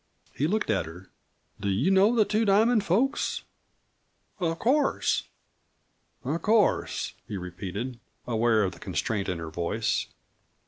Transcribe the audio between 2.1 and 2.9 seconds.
the Two Diamond